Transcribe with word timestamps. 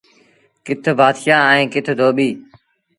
ڪٿ 0.65 0.83
بآتشآه 0.97 1.43
ائيٚݩ 1.51 1.71
ڪٿ 1.73 1.85
ڌوٻيٚ۔ 1.99 2.35